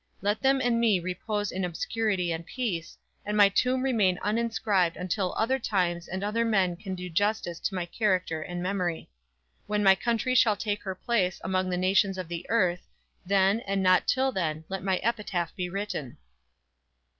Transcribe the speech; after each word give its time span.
Let 0.19 0.41
them 0.41 0.59
and 0.61 0.79
me 0.79 0.99
repose 0.99 1.51
in 1.51 1.63
obscurity 1.63 2.31
and 2.31 2.43
peace, 2.43 2.97
and 3.23 3.37
my 3.37 3.49
tomb 3.49 3.83
remain 3.83 4.17
uninscribed 4.23 4.97
until 4.97 5.31
other 5.37 5.59
times 5.59 6.07
and 6.07 6.23
other 6.23 6.43
men 6.43 6.75
can 6.75 6.95
do 6.95 7.07
justice 7.07 7.59
to 7.59 7.75
my 7.75 7.85
character 7.85 8.41
and 8.41 8.63
memory. 8.63 9.11
When 9.67 9.83
my 9.83 9.93
country 9.93 10.33
shall 10.33 10.55
take 10.55 10.81
her 10.81 10.95
place 10.95 11.39
among 11.43 11.69
the 11.69 11.77
nations 11.77 12.17
of 12.17 12.29
the 12.29 12.47
earth, 12.49 12.87
then, 13.27 13.59
and 13.59 13.83
not 13.83 14.07
till 14.07 14.31
then, 14.31 14.63
let 14.69 14.81
my 14.83 14.97
epitaph 15.03 15.55
be 15.55 15.69
written." 15.69 16.17